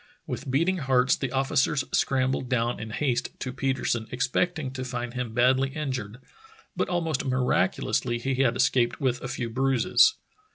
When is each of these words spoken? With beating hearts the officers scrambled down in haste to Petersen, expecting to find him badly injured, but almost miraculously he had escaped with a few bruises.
With 0.25 0.49
beating 0.49 0.77
hearts 0.79 1.15
the 1.15 1.31
officers 1.31 1.83
scrambled 1.91 2.49
down 2.49 2.79
in 2.79 2.89
haste 2.89 3.39
to 3.41 3.53
Petersen, 3.53 4.07
expecting 4.09 4.71
to 4.71 4.83
find 4.83 5.13
him 5.13 5.35
badly 5.35 5.69
injured, 5.75 6.17
but 6.75 6.89
almost 6.89 7.23
miraculously 7.23 8.17
he 8.17 8.33
had 8.41 8.55
escaped 8.55 8.99
with 8.99 9.21
a 9.21 9.27
few 9.27 9.51
bruises. 9.51 10.15